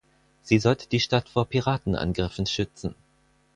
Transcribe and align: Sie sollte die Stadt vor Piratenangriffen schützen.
Sie 0.41 0.57
sollte 0.57 0.89
die 0.89 0.99
Stadt 0.99 1.29
vor 1.29 1.45
Piratenangriffen 1.47 2.47
schützen. 2.47 2.95